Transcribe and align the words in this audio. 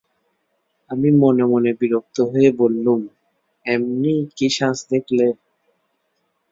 আমি 0.89 1.09
মনে 1.21 1.43
মনে 1.51 1.71
বিরক্ত 1.79 2.17
হয়ে 2.31 2.49
বললুম, 2.61 2.99
এমনিই 3.65 4.21
কি 4.37 4.47
সাজ 4.57 4.77
দেখলে? 4.91 5.27